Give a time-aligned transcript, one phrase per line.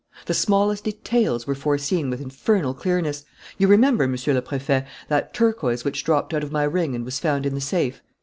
[0.25, 3.23] "The smallest details were foreseen with infernal clearness.
[3.59, 7.19] You remember, Monsieur le Préfet, that turquoise which dropped out of my ring and was
[7.19, 8.01] found in the safe?